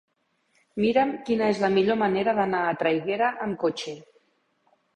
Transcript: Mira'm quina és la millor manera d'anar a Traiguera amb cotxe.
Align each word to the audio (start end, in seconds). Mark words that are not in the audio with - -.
Mira'm 0.85 1.11
quina 1.27 1.49
és 1.55 1.61
la 1.65 1.69
millor 1.75 2.01
manera 2.05 2.35
d'anar 2.41 2.63
a 2.65 2.73
Traiguera 2.81 3.31
amb 3.47 3.61
cotxe. 3.67 3.97